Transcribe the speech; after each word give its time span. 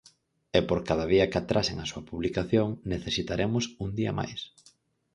E 0.57 0.59
por 0.67 0.79
cada 0.87 1.05
día 1.13 1.29
que 1.29 1.39
atrasen 1.41 1.77
a 1.79 1.89
súa 1.91 2.05
publicación 2.09 2.67
necesitaremos 2.93 3.63
un 3.83 3.89
día 3.99 4.11
máis. 4.19 4.41